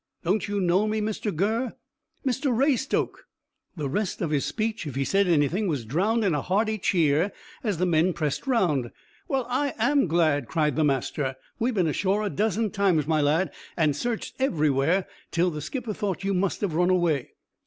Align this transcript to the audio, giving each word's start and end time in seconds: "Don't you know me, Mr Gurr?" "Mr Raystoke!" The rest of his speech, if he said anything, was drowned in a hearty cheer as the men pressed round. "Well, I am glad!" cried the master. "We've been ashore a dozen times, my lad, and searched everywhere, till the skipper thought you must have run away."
"Don't 0.23 0.47
you 0.47 0.59
know 0.59 0.87
me, 0.87 0.99
Mr 0.99 1.31
Gurr?" 1.35 1.75
"Mr 2.25 2.51
Raystoke!" 2.51 3.27
The 3.75 3.87
rest 3.87 4.19
of 4.19 4.31
his 4.31 4.43
speech, 4.45 4.87
if 4.87 4.95
he 4.95 5.05
said 5.05 5.27
anything, 5.27 5.67
was 5.67 5.85
drowned 5.85 6.23
in 6.25 6.33
a 6.33 6.41
hearty 6.41 6.79
cheer 6.79 7.31
as 7.63 7.77
the 7.77 7.85
men 7.85 8.13
pressed 8.13 8.47
round. 8.47 8.89
"Well, 9.27 9.45
I 9.47 9.75
am 9.77 10.07
glad!" 10.07 10.47
cried 10.47 10.75
the 10.75 10.83
master. 10.83 11.35
"We've 11.59 11.75
been 11.75 11.85
ashore 11.85 12.23
a 12.23 12.31
dozen 12.31 12.71
times, 12.71 13.05
my 13.05 13.21
lad, 13.21 13.53
and 13.77 13.95
searched 13.95 14.33
everywhere, 14.39 15.05
till 15.29 15.51
the 15.51 15.61
skipper 15.61 15.93
thought 15.93 16.23
you 16.23 16.33
must 16.33 16.61
have 16.61 16.73
run 16.73 16.89
away." 16.89 17.33